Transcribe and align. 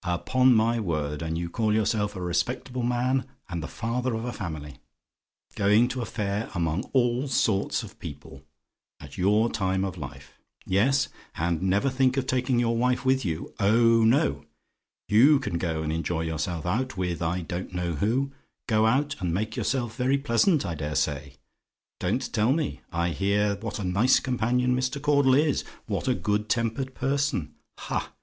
Upon 0.03 0.55
my 0.55 0.79
word! 0.79 1.21
And 1.21 1.37
you 1.37 1.47
call 1.47 1.71
yourself 1.75 2.15
a 2.15 2.21
respectable 2.21 2.81
man, 2.81 3.23
and 3.49 3.61
the 3.61 3.67
father 3.67 4.15
of 4.15 4.25
a 4.25 4.33
family! 4.33 4.79
Going 5.53 5.87
to 5.89 6.01
a 6.01 6.05
fair 6.07 6.49
among 6.55 6.85
all 6.91 7.27
sorts 7.27 7.83
of 7.83 7.99
people, 7.99 8.41
at 8.99 9.19
your 9.19 9.51
time 9.51 9.85
of 9.85 9.99
life. 9.99 10.39
Yes; 10.65 11.09
and 11.35 11.61
never 11.61 11.87
think 11.87 12.17
of 12.17 12.25
taking 12.25 12.57
your 12.59 12.75
wife 12.75 13.05
with 13.05 13.23
you. 13.23 13.53
Oh 13.59 14.03
no! 14.03 14.43
you 15.07 15.39
can 15.39 15.59
go 15.59 15.83
and 15.83 15.93
enjoy 15.93 16.21
yourself 16.21 16.65
out, 16.65 16.97
with 16.97 17.21
I 17.21 17.41
don't 17.41 17.71
know 17.71 17.91
who: 17.93 18.31
go 18.65 18.87
out, 18.87 19.15
and 19.19 19.31
make 19.31 19.55
yourself 19.55 19.95
very 19.95 20.17
pleasant, 20.17 20.65
I 20.65 20.73
dare 20.73 20.95
say. 20.95 21.35
Don't 21.99 22.33
tell 22.33 22.53
me; 22.53 22.81
I 22.91 23.09
hear 23.09 23.55
what 23.57 23.77
a 23.77 23.83
nice 23.83 24.19
companion 24.19 24.75
Mr. 24.75 24.99
Caudle 24.99 25.35
is: 25.35 25.63
what 25.85 26.07
a 26.07 26.15
good 26.15 26.49
tempered 26.49 26.95
person. 26.95 27.53
Ha! 27.77 28.13